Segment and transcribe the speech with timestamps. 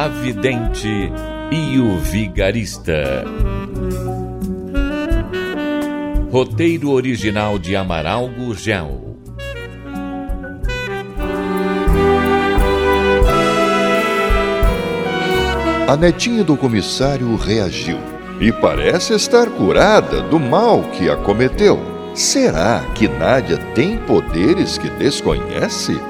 [0.00, 1.12] A Vidente
[1.52, 3.22] e o Vigarista.
[6.32, 9.18] Roteiro original de Amaral Gurgel.
[15.86, 17.98] A netinha do comissário reagiu
[18.40, 21.78] e parece estar curada do mal que acometeu.
[22.14, 26.00] Será que Nádia tem poderes que desconhece?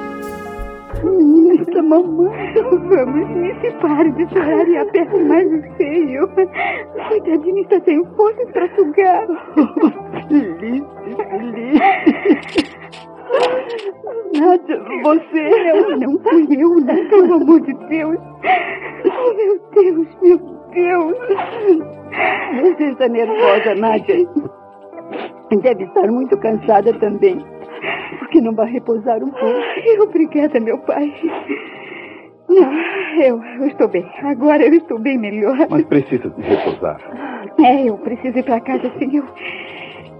[4.32, 6.28] Chorar e aperte mais o seio.
[7.08, 9.26] Coitadinha está sem forças para sugar.
[10.28, 12.80] Felipe, Felipe.
[14.38, 15.42] Nádia, você.
[15.72, 18.18] Não, não fui eu, não, pelo amor de Deus.
[19.04, 20.38] Oh, meu Deus, meu
[20.72, 21.18] Deus.
[22.60, 24.26] Você está nervosa, Nádia.
[25.62, 27.44] Deve estar muito cansada também.
[28.18, 30.02] Por que não vai repousar um pouco?
[30.02, 31.12] Obrigada, meu pai.
[32.50, 32.72] Não,
[33.22, 34.04] eu, eu estou bem.
[34.24, 35.56] Agora eu estou bem melhor.
[35.70, 37.00] Mas precisa de repousar.
[37.64, 39.16] É, eu preciso ir para casa, sim.
[39.16, 39.24] Eu,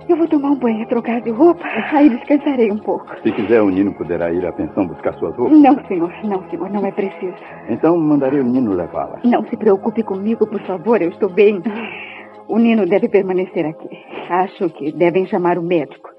[0.09, 3.07] eu vou tomar um banho, trocar de roupa, aí descansarei um pouco.
[3.23, 5.59] Se quiser, o Nino poderá ir à pensão buscar suas roupas.
[5.59, 7.35] Não, senhor, não, senhor, não é preciso.
[7.69, 9.19] Então mandarei o Nino levá-la.
[9.25, 11.61] Não se preocupe comigo, por favor, eu estou bem.
[12.49, 13.89] O Nino deve permanecer aqui.
[14.29, 16.11] Acho que devem chamar o médico.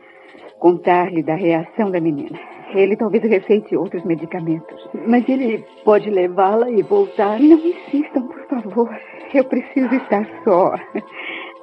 [0.60, 2.38] Contar-lhe da reação da menina.
[2.74, 4.90] Ele talvez receite outros medicamentos.
[5.08, 7.40] Mas ele pode levá-la e voltar?
[7.40, 8.90] Não insistam, por favor.
[9.34, 10.74] Eu preciso estar só.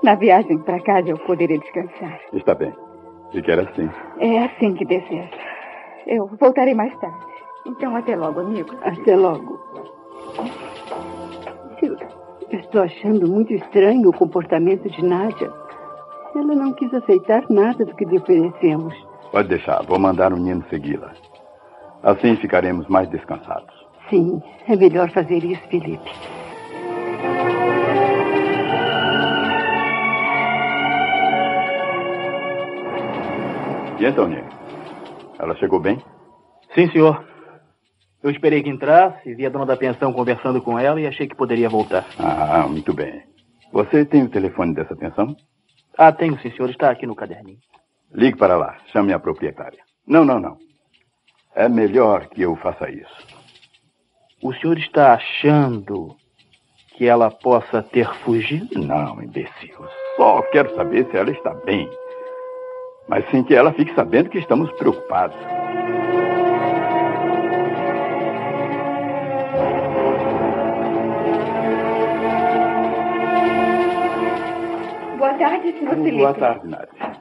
[0.02, 2.20] Na viagem para casa eu poderei descansar.
[2.32, 2.72] Está bem.
[3.32, 3.88] Se quer assim.
[4.20, 5.28] É assim que desejo.
[6.06, 7.16] Eu voltarei mais tarde.
[7.66, 8.70] Então, até logo, amigo.
[8.82, 9.58] Até logo.
[12.50, 15.52] Eu estou achando muito estranho o comportamento de Nádia.
[16.34, 19.07] Ela não quis aceitar nada do que lhe oferecemos.
[19.30, 19.82] Pode deixar.
[19.84, 21.12] Vou mandar o Nino segui-la.
[22.02, 23.74] Assim ficaremos mais descansados.
[24.08, 26.10] Sim, é melhor fazer isso, Felipe.
[33.98, 34.48] E então, Nino?
[35.38, 35.98] Ela chegou bem?
[36.74, 37.26] Sim, senhor.
[38.22, 41.36] Eu esperei que entrasse, vi a dona da pensão conversando com ela e achei que
[41.36, 42.04] poderia voltar.
[42.18, 43.22] Ah, muito bem.
[43.72, 45.36] Você tem o telefone dessa pensão?
[45.96, 46.70] Ah, tenho, sim, senhor.
[46.70, 47.58] Está aqui no caderninho.
[48.12, 48.78] Ligue para lá.
[48.92, 49.80] Chame a proprietária.
[50.06, 50.56] Não, não, não.
[51.54, 53.26] É melhor que eu faça isso.
[54.42, 56.16] O senhor está achando
[56.96, 58.78] que ela possa ter fugido?
[58.78, 59.76] Não, imbecil.
[60.16, 61.88] Só quero saber se ela está bem.
[63.08, 65.36] Mas sem que ela fique sabendo que estamos preocupados.
[75.18, 76.16] Boa tarde, senhor Felipe.
[76.18, 77.17] Boa tarde, Nádia.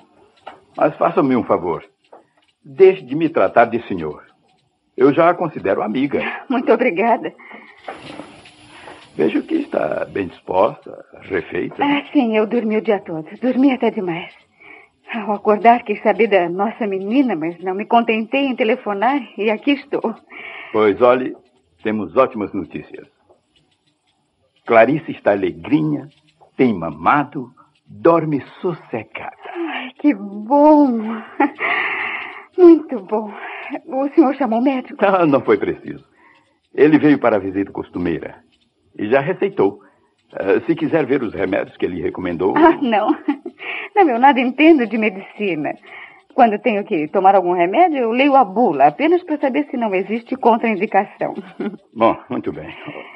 [0.78, 1.84] Mas faça-me um favor.
[2.64, 4.24] Deixe de me tratar de senhor.
[4.96, 6.22] Eu já a considero amiga.
[6.50, 7.34] Muito obrigada.
[9.16, 11.84] Vejo que está bem disposta, refeita.
[11.84, 13.26] Ah, sim, eu dormi o dia todo.
[13.42, 14.32] Dormi até demais.
[15.12, 19.72] Ao acordar, quis saber da nossa menina, mas não me contentei em telefonar e aqui
[19.72, 20.14] estou.
[20.72, 21.36] Pois olhe,
[21.82, 23.08] temos ótimas notícias.
[24.66, 26.10] Clarice está alegrinha,
[26.58, 27.50] tem mamado,
[27.88, 29.47] dorme sossegada.
[30.00, 31.22] Que bom!
[32.58, 33.32] Muito bom.
[33.86, 35.04] O senhor chamou o médico?
[35.04, 36.04] Ah, não foi preciso.
[36.74, 38.36] Ele veio para a visita costumeira
[38.98, 39.80] e já receitou.
[40.34, 42.54] Uh, se quiser ver os remédios que ele recomendou.
[42.58, 43.16] Ah, não.
[43.96, 45.74] Não, eu nada entendo de medicina.
[46.38, 49.96] Quando tenho que tomar algum remédio, eu leio a bula, apenas para saber se não
[49.96, 51.34] existe contraindicação.
[51.96, 52.72] Bom, muito bem.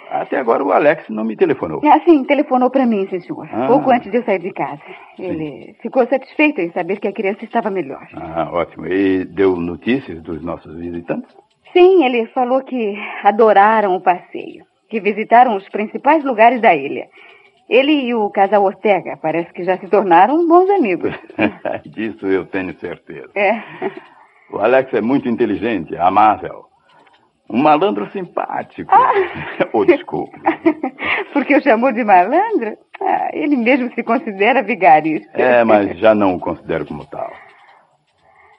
[0.10, 1.82] Até agora o Alex não me telefonou.
[1.86, 3.48] Ah, sim, telefonou para mim, sim, senhor.
[3.54, 3.68] Ah.
[3.68, 4.82] Pouco antes de eu sair de casa.
[5.20, 5.76] Ele sim.
[5.84, 8.08] ficou satisfeito em saber que a criança estava melhor.
[8.16, 8.88] Ah, ótimo.
[8.88, 11.30] E deu notícias dos nossos visitantes?
[11.74, 17.08] Sim, ele falou que adoraram o passeio, que visitaram os principais lugares da ilha.
[17.72, 21.16] Ele e o casal Ortega parece que já se tornaram bons amigos.
[21.88, 23.32] Disso eu tenho certeza.
[23.34, 23.64] É.
[24.52, 26.66] O Alex é muito inteligente, amável.
[27.50, 28.94] Um malandro simpático.
[28.94, 29.14] Ah.
[29.72, 30.38] oh, desculpe.
[31.32, 32.78] Porque o chamou de malandro?
[33.02, 35.32] Ah, ele mesmo se considera vigarista.
[35.42, 37.32] É, mas já não o considero como tal.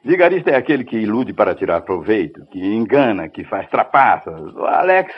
[0.02, 4.54] Vigarista é aquele que ilude para tirar proveito, que engana, que faz trapaças.
[4.54, 5.14] O Alex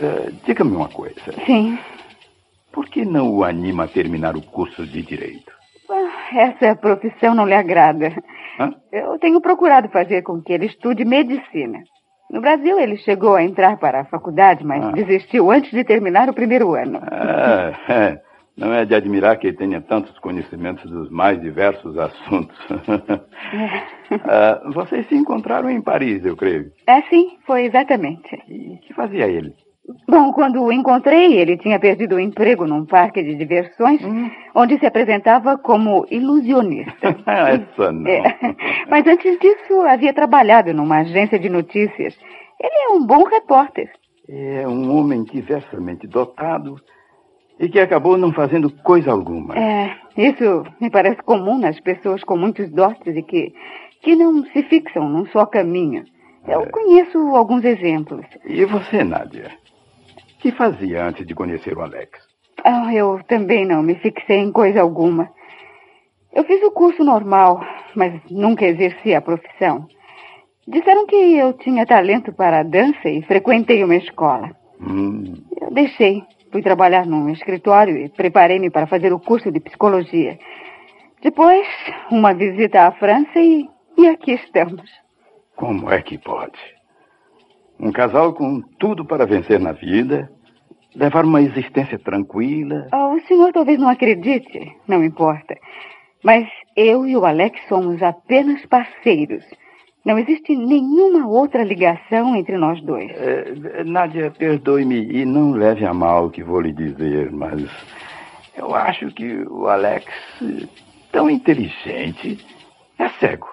[0.00, 1.20] Uh, Diga-me uma coisa.
[1.44, 1.78] Sim.
[2.72, 5.50] Por que não o anima a terminar o curso de Direito?
[5.90, 8.12] Ah, essa profissão não lhe agrada.
[8.58, 8.70] Hã?
[8.92, 11.78] Eu tenho procurado fazer com que ele estude medicina.
[12.30, 14.92] No Brasil, ele chegou a entrar para a faculdade, mas Ah.
[14.92, 17.00] desistiu antes de terminar o primeiro ano.
[17.02, 18.20] Ah, é.
[18.56, 22.56] Não é de admirar que ele tenha tantos conhecimentos dos mais diversos assuntos.
[24.24, 26.72] Ah, vocês se encontraram em Paris, eu creio.
[26.86, 28.34] É, sim, foi exatamente.
[28.48, 29.54] E que fazia ele?
[30.08, 34.00] Bom, quando o encontrei, ele tinha perdido o emprego num parque de diversões,
[34.54, 37.08] onde se apresentava como ilusionista.
[37.26, 38.08] Essa não.
[38.08, 38.38] É.
[38.88, 42.16] Mas antes disso, havia trabalhado numa agência de notícias.
[42.60, 43.90] Ele é um bom repórter.
[44.28, 46.76] É um homem diversamente dotado
[47.58, 49.58] e que acabou não fazendo coisa alguma.
[49.58, 53.52] É, isso me parece comum nas pessoas com muitos dotes e que,
[54.02, 56.04] que não se fixam num só caminho.
[56.48, 58.24] Eu conheço alguns exemplos.
[58.46, 59.50] E você, Nádia?
[60.40, 62.18] Que fazia antes de conhecer o Alex?
[62.64, 65.30] Ah, eu também não me fixei em coisa alguma.
[66.32, 67.60] Eu fiz o curso normal,
[67.94, 69.86] mas nunca exerci a profissão.
[70.66, 74.50] Disseram que eu tinha talento para a dança e frequentei uma escola.
[74.80, 76.22] Hum, Eu deixei.
[76.52, 80.38] Fui trabalhar num escritório e preparei-me para fazer o curso de psicologia.
[81.22, 81.66] Depois,
[82.10, 84.90] uma visita à França e, e aqui estamos.
[85.56, 86.58] como é que pode?
[87.80, 90.30] Um casal com tudo para vencer na vida,
[90.94, 92.86] levar uma existência tranquila.
[92.92, 95.56] Ah, o senhor talvez não acredite, não importa.
[96.22, 96.46] Mas
[96.76, 99.44] eu e o Alex somos apenas parceiros.
[100.04, 103.10] Não existe nenhuma outra ligação entre nós dois.
[103.12, 107.62] É, Nádia, perdoe-me e não leve a mal o que vou lhe dizer, mas
[108.56, 110.06] eu acho que o Alex,
[111.12, 112.38] tão inteligente,
[112.98, 113.48] é cego.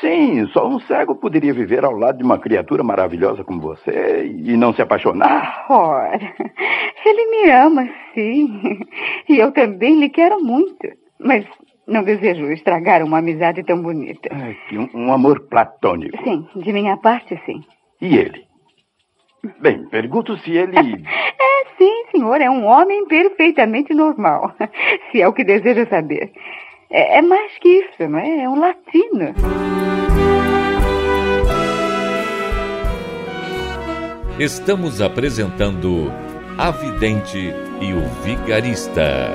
[0.00, 4.56] Sim, só um cego poderia viver ao lado de uma criatura maravilhosa como você e
[4.56, 5.66] não se apaixonar.
[5.68, 6.18] Ora,
[7.04, 8.80] ele me ama, sim.
[9.28, 10.88] E eu também lhe quero muito.
[11.18, 11.46] Mas
[11.86, 14.28] não desejo estragar uma amizade tão bonita.
[14.32, 16.16] É um, um amor platônico.
[16.24, 17.62] Sim, de minha parte, sim.
[18.00, 18.44] E ele?
[19.60, 20.74] Bem, pergunto se ele.
[21.44, 22.40] É, sim, senhor.
[22.40, 24.54] É um homem perfeitamente normal.
[25.10, 26.32] Se é o que deseja saber.
[26.96, 28.44] É, é mais que isso, não é?
[28.44, 29.34] É um latino.
[34.38, 36.12] Estamos apresentando
[36.56, 39.28] A Vidente e o Vigarista.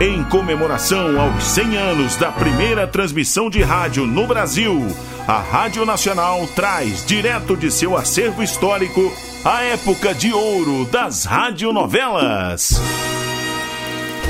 [0.00, 4.86] Em comemoração aos 100 anos da primeira transmissão de rádio no Brasil,
[5.28, 9.12] a Rádio Nacional traz direto de seu acervo histórico
[9.44, 12.80] a época de ouro das radionovelas.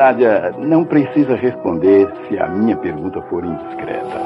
[0.00, 4.18] Nádia, não precisa responder se a minha pergunta for indiscreta.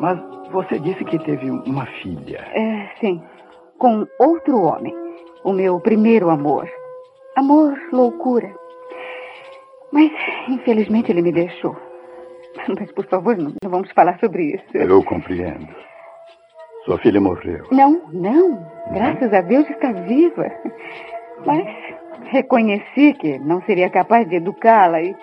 [0.00, 0.18] Mas
[0.50, 2.38] você disse que teve uma filha.
[2.54, 3.22] É, sim.
[3.78, 4.94] Com outro homem.
[5.44, 6.66] O meu primeiro amor.
[7.36, 8.50] Amor, loucura.
[9.92, 10.10] Mas,
[10.48, 11.76] infelizmente, ele me deixou.
[12.80, 14.64] Mas, por favor, não, não vamos falar sobre isso.
[14.72, 15.68] Eu compreendo.
[16.86, 17.66] Sua filha morreu.
[17.70, 18.66] Não, não.
[18.94, 20.50] Graças a Deus está viva.
[21.44, 21.66] Mas
[22.30, 25.14] reconheci que não seria capaz de educá-la e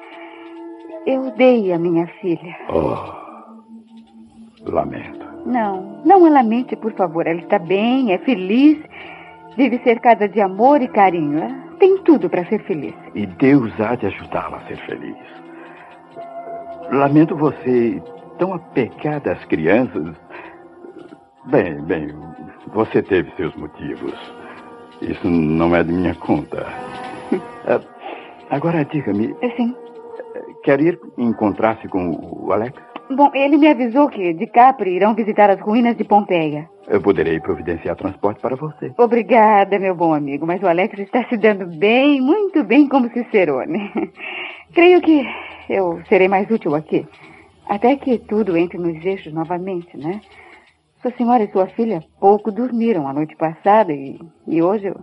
[1.05, 2.55] eu dei a minha filha.
[2.69, 5.27] Oh, lamento.
[5.45, 7.25] Não, não a lamente, por favor.
[7.25, 8.77] Ela está bem, é feliz,
[9.55, 11.39] vive cercada de amor e carinho.
[11.39, 12.93] Ela tem tudo para ser feliz.
[13.15, 15.17] E Deus há de ajudá-la a ser feliz.
[16.91, 18.01] Lamento você
[18.37, 20.15] tão apegada às crianças.
[21.45, 22.09] Bem, bem,
[22.73, 24.38] você teve seus motivos.
[25.01, 26.65] Isso não é de minha conta.
[27.67, 27.79] Ah,
[28.49, 29.75] Agora diga-me, Assim.
[30.63, 32.73] quer ir encontrar-se com o Alex?
[33.11, 36.67] Bom, ele me avisou que de Capri irão visitar as ruínas de Pompeia.
[36.87, 38.91] Eu poderei providenciar transporte para você.
[38.97, 43.91] Obrigada, meu bom amigo, mas o Alex está se dando bem, muito bem como Cicerone.
[44.73, 45.23] Creio que
[45.69, 47.07] eu serei mais útil aqui.
[47.67, 50.19] Até que tudo entre nos eixos novamente, né?
[51.01, 54.99] Sua senhora e sua filha pouco dormiram a noite passada e, e hoje eu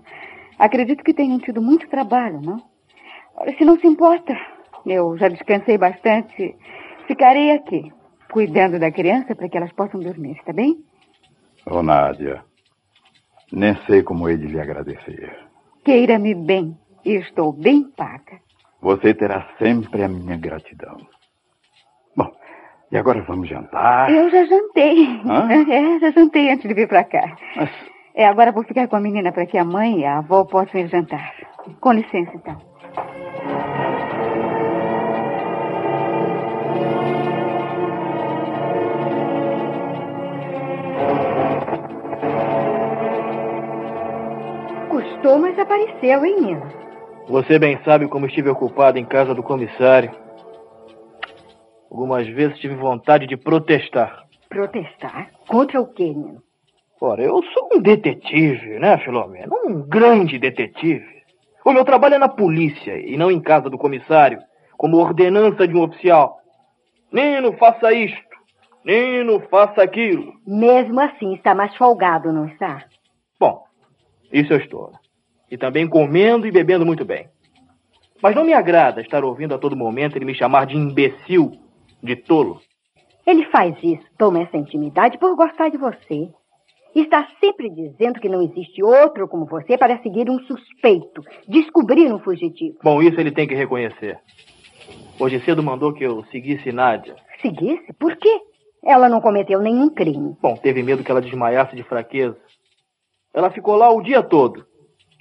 [0.59, 2.63] acredito que tenham tido muito trabalho, não?
[3.35, 4.37] Ora, se não se importa,
[4.85, 6.55] eu já descansei bastante.
[7.07, 7.93] Ficarei aqui,
[8.31, 10.85] cuidando da criança para que elas possam dormir, está bem?
[11.67, 12.45] Ô, Nádia,
[13.53, 15.35] nem sei como de lhe agradecer.
[15.85, 16.77] Queira-me bem.
[17.05, 18.41] E estou bem paga.
[18.83, 20.97] Você terá sempre a minha gratidão.
[22.91, 24.11] E agora vamos jantar?
[24.11, 25.21] Eu já jantei.
[25.27, 25.49] Hã?
[25.69, 27.37] É, já jantei antes de vir pra cá.
[27.57, 27.71] Mas
[28.15, 30.81] É, agora vou ficar com a menina para que a mãe e a avó possam
[30.81, 31.35] ir jantar.
[31.81, 32.57] Com licença, então.
[44.91, 46.63] Custou, mas apareceu, hein, Nino?
[47.29, 50.11] Você bem sabe como estive ocupado em casa do comissário.
[51.91, 54.25] Algumas vezes tive vontade de protestar.
[54.49, 55.31] Protestar?
[55.49, 56.43] Contra o quê, Nino?
[57.01, 59.55] Ora, eu sou um detetive, né, Filomena?
[59.67, 61.05] Um grande detetive.
[61.65, 64.39] O meu trabalho é na polícia e não em casa do comissário,
[64.79, 66.39] como ordenança de um oficial.
[67.13, 68.37] Nino, faça isto.
[68.85, 70.33] Nino, faça aquilo.
[70.47, 72.85] Mesmo assim, está mais folgado, não está?
[73.39, 73.65] Bom,
[74.33, 74.93] isso eu estou.
[75.51, 77.29] E também comendo e bebendo muito bem.
[78.23, 81.53] Mas não me agrada estar ouvindo a todo momento ele me chamar de imbecil,
[82.03, 82.61] de tolo.
[83.27, 86.29] Ele faz isso, toma essa intimidade por gostar de você.
[86.95, 92.19] Está sempre dizendo que não existe outro como você para seguir um suspeito, descobrir um
[92.19, 92.79] fugitivo.
[92.83, 94.19] Bom, isso ele tem que reconhecer.
[95.19, 97.17] Hoje cedo mandou que eu seguisse Nádia.
[97.43, 97.93] Seguisse?
[97.99, 98.41] Por quê?
[98.85, 100.37] Ela não cometeu nenhum crime.
[100.41, 102.37] Bom, teve medo que ela desmaiasse de fraqueza.
[103.35, 104.65] Ela ficou lá o dia todo.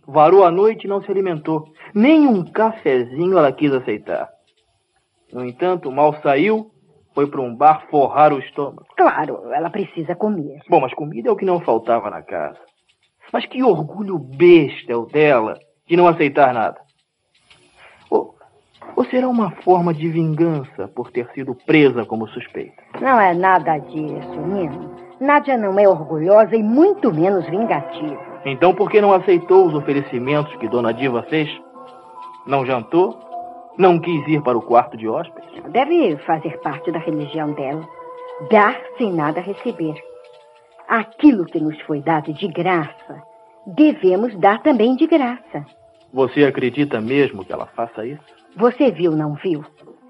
[0.08, 1.66] Varou a noite e não se alimentou.
[1.94, 4.30] Nem um cafezinho ela quis aceitar.
[5.36, 6.72] No entanto, mal saiu,
[7.14, 8.86] foi para um bar forrar o estômago.
[8.96, 10.62] Claro, ela precisa comer.
[10.70, 12.58] Bom, mas comida é o que não faltava na casa.
[13.34, 16.80] Mas que orgulho besta é o dela de não aceitar nada.
[18.10, 18.34] Ou,
[18.96, 22.82] ou será uma forma de vingança por ter sido presa como suspeita?
[23.02, 24.96] Não é nada disso, Nino.
[25.20, 28.42] Nádia não é orgulhosa e muito menos vingativa.
[28.46, 31.50] Então por que não aceitou os oferecimentos que Dona Diva fez?
[32.48, 33.26] Não jantou?
[33.78, 35.50] Não quis ir para o quarto de hóspedes?
[35.72, 37.88] Deve fazer parte da religião dela.
[38.50, 39.96] Dar sem nada receber.
[40.88, 43.22] Aquilo que nos foi dado de graça,
[43.66, 45.66] devemos dar também de graça.
[46.14, 48.24] Você acredita mesmo que ela faça isso?
[48.56, 49.64] Você viu, não viu?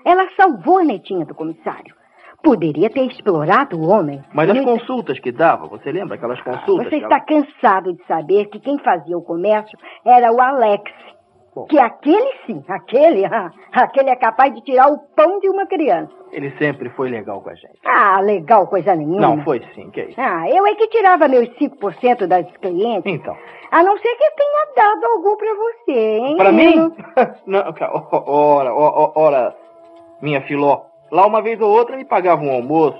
[0.06, 1.96] Ela salvou a netinha do comissário.
[2.44, 4.22] Poderia ter explorado o homem.
[4.32, 6.90] Mas as consultas que dava, você lembra aquelas consultas?
[6.90, 10.92] Você está ela- cansado de saber que quem fazia o comércio era o Alex.
[11.56, 11.66] Bom.
[11.68, 16.12] Que aquele sim, aquele, ah, aquele é capaz de tirar o pão de uma criança.
[16.34, 17.80] Ele sempre foi legal com a gente.
[17.86, 19.22] Ah, legal, coisa nenhuma.
[19.22, 20.20] Não, foi sim, que é isso?
[20.20, 23.06] Ah, eu é que tirava meus 5% das clientes.
[23.10, 23.38] Então,
[23.72, 26.36] A não ser que tenha dado algum pra você, hein?
[26.38, 26.94] para mim?
[27.46, 27.60] Não,
[28.28, 29.56] ora, ó- ora,
[30.22, 30.82] minha filó.
[31.10, 33.00] Lá uma vez ou outra me pagava um almoço,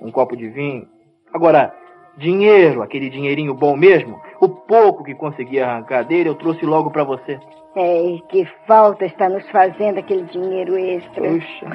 [0.00, 0.86] um copo de vinho.
[1.34, 1.74] Agora,
[2.16, 7.02] dinheiro, aquele dinheirinho bom mesmo, o pouco que consegui arrancar dele, eu trouxe logo para
[7.02, 7.40] você.
[7.76, 11.22] É, que falta está nos fazendo aquele dinheiro extra.
[11.22, 11.66] Puxa.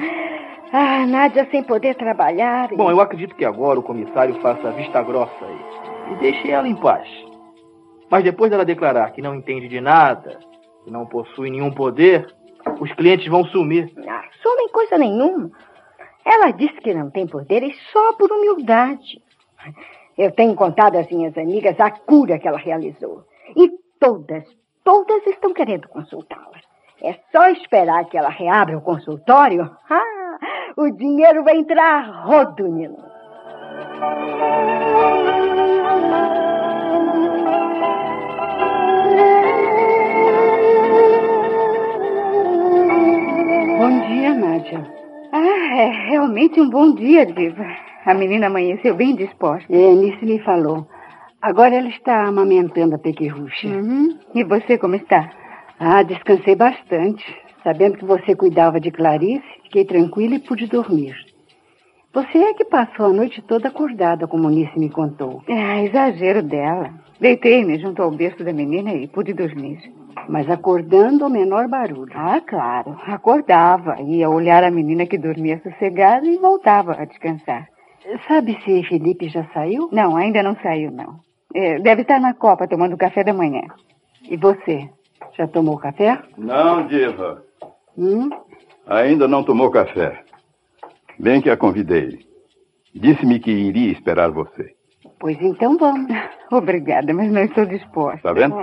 [0.72, 2.70] Ah, Nádia sem poder trabalhar.
[2.72, 6.68] e- Bom, eu acredito que agora o comissário faça vista grossa aí e deixe ela
[6.68, 7.08] em paz.
[8.10, 10.38] Mas depois dela declarar que não entende de nada,
[10.84, 12.26] que não possui nenhum poder,
[12.80, 13.90] os clientes vão sumir.
[14.06, 15.50] Ah, somem coisa nenhuma.
[16.24, 19.22] Ela disse que não tem poderes só por humildade.
[20.18, 23.22] Eu tenho contado às minhas amigas a cura que ela realizou.
[23.56, 24.44] E todas,
[24.86, 26.60] todas estão querendo consultá-la.
[27.02, 29.68] É só esperar que ela reabra o consultório.
[29.90, 30.38] Ah,
[30.76, 32.98] o dinheiro vai entrar rodo, Nino.
[43.78, 44.86] Bom dia, Nádia.
[45.32, 47.66] Ah, é realmente um bom dia, Diva.
[48.04, 49.72] A menina amanheceu bem disposta.
[49.72, 50.86] É, Nice me falou.
[51.46, 53.68] Agora ela está amamentando a pequerrucha.
[53.68, 54.18] Uhum.
[54.34, 55.30] E você como está?
[55.78, 57.24] Ah, descansei bastante.
[57.62, 61.14] Sabendo que você cuidava de Clarice, fiquei tranquila e pude dormir.
[62.12, 65.40] Você é que passou a noite toda acordada, como Nice me contou.
[65.48, 66.90] Ah, exagero dela.
[67.20, 69.78] Deitei-me junto ao berço da menina e pude dormir.
[70.28, 72.12] Mas acordando ao menor barulho.
[72.16, 72.98] Ah, claro.
[73.06, 77.68] Acordava, ia olhar a menina que dormia sossegada e voltava a descansar.
[78.26, 79.88] Sabe se Felipe já saiu?
[79.92, 81.24] Não, ainda não saiu, não.
[81.54, 83.62] É, deve estar na copa tomando café da manhã.
[84.28, 84.88] E você?
[85.36, 86.20] Já tomou café?
[86.36, 87.42] Não, Diva.
[87.96, 88.30] Hum?
[88.86, 90.22] Ainda não tomou café.
[91.18, 92.26] Bem que a convidei.
[92.94, 94.74] Disse-me que iria esperar você.
[95.18, 96.10] Pois então vamos.
[96.50, 98.22] Obrigada, mas não estou disposta.
[98.22, 98.56] Tá vendo?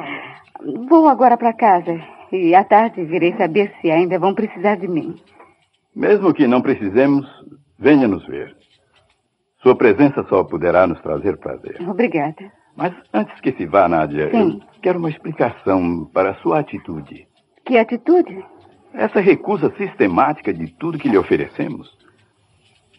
[0.88, 2.00] Vou agora para casa
[2.32, 5.16] e à tarde virei saber se ainda vão precisar de mim.
[5.96, 7.28] Mesmo que não precisemos,
[7.78, 8.56] venha nos ver.
[9.62, 11.78] Sua presença só poderá nos trazer prazer.
[11.88, 12.52] Obrigada.
[12.76, 14.60] Mas antes que se vá, Nádia, Sim.
[14.62, 17.28] eu quero uma explicação para a sua atitude.
[17.66, 18.44] Que atitude?
[18.94, 21.96] Essa recusa sistemática de tudo que lhe oferecemos.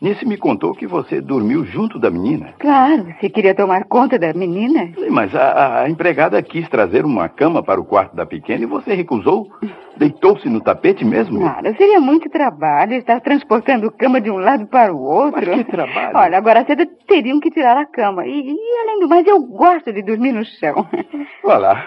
[0.03, 2.53] Nisso me contou que você dormiu junto da menina.
[2.59, 4.93] Claro, você queria tomar conta da menina.
[5.09, 8.95] Mas a, a empregada quis trazer uma cama para o quarto da pequena e você
[8.95, 9.49] recusou?
[9.97, 11.41] Deitou-se no tapete mesmo?
[11.41, 15.47] Claro, seria muito trabalho estar transportando cama de um lado para o outro.
[15.47, 16.17] Mas que trabalho?
[16.17, 18.27] Olha, agora cedo teriam que tirar a cama.
[18.27, 20.87] E, e além do mais, eu gosto de dormir no chão.
[21.45, 21.87] Vá lá.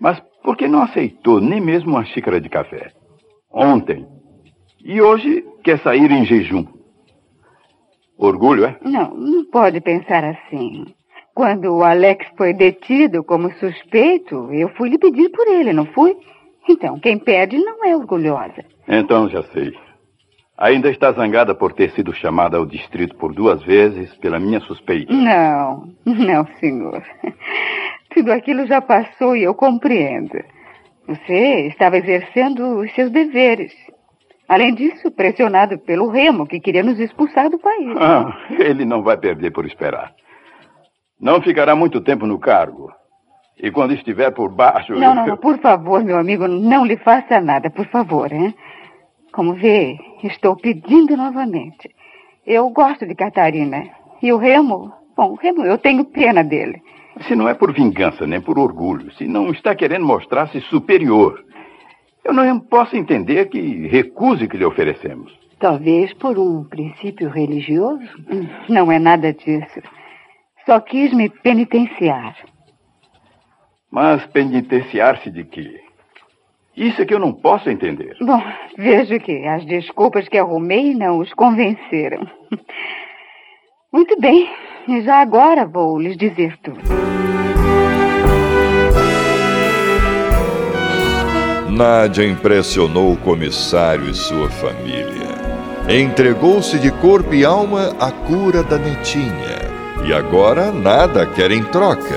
[0.00, 2.90] Mas por que não aceitou nem mesmo uma xícara de café?
[3.52, 4.06] Ontem.
[4.84, 6.64] E hoje quer sair em jejum.
[8.18, 8.76] Orgulho, é?
[8.82, 10.84] Não, não pode pensar assim.
[11.34, 16.16] Quando o Alex foi detido como suspeito, eu fui lhe pedir por ele, não fui?
[16.68, 18.64] Então, quem pede não é orgulhosa.
[18.88, 19.72] Então, já sei.
[20.56, 25.12] Ainda está zangada por ter sido chamada ao distrito por duas vezes pela minha suspeita.
[25.12, 27.02] Não, não, senhor.
[28.14, 30.38] Tudo aquilo já passou e eu compreendo.
[31.08, 33.72] Você estava exercendo os seus deveres.
[34.48, 37.96] Além disso, pressionado pelo Remo, que queria nos expulsar do país.
[37.98, 40.12] Ah, ele não vai perder por esperar.
[41.20, 42.92] Não ficará muito tempo no cargo.
[43.58, 44.94] E quando estiver por baixo.
[44.94, 48.54] Não, não, não, por favor, meu amigo, não lhe faça nada, por favor, hein?
[49.32, 51.88] Como vê, estou pedindo novamente.
[52.46, 53.84] Eu gosto de Catarina.
[54.22, 56.82] E o Remo, bom, o Remo, eu tenho pena dele.
[57.26, 61.42] Se não é por vingança, nem por orgulho, se não está querendo mostrar-se superior.
[62.24, 65.32] Eu não posso entender que recuse que lhe oferecemos.
[65.58, 68.02] Talvez por um princípio religioso?
[68.68, 69.80] Não é nada disso.
[70.66, 72.36] Só quis me penitenciar.
[73.90, 75.80] Mas penitenciar-se de quê?
[76.76, 78.16] Isso é que eu não posso entender.
[78.20, 78.42] Bom,
[78.76, 82.26] vejo que as desculpas que arrumei não os convenceram.
[83.92, 84.50] Muito bem,
[85.04, 86.80] já agora vou lhes dizer tudo.
[91.74, 95.34] Nádia impressionou o comissário e sua família.
[95.88, 99.58] Entregou-se de corpo e alma à cura da netinha.
[100.06, 102.14] E agora nada quer em troca.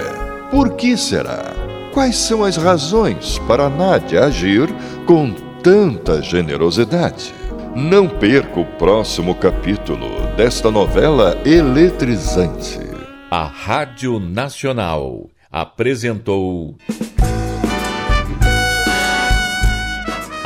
[0.51, 1.53] Por que será?
[1.91, 4.69] Quais são as razões para Nádia agir
[5.07, 7.33] com tanta generosidade?
[7.75, 12.79] Não perca o próximo capítulo desta novela eletrizante.
[13.31, 16.75] A Rádio Nacional apresentou.